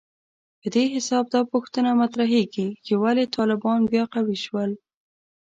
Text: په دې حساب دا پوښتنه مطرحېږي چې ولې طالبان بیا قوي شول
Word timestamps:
په 0.59 0.67
دې 0.75 0.85
حساب 0.93 1.25
دا 1.33 1.41
پوښتنه 1.53 1.89
مطرحېږي 2.01 2.67
چې 2.85 2.93
ولې 3.03 3.25
طالبان 3.35 3.79
بیا 3.91 4.03
قوي 4.13 4.37
شول 4.45 4.71